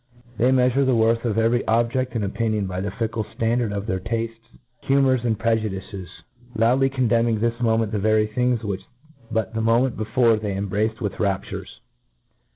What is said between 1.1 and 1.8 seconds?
of every,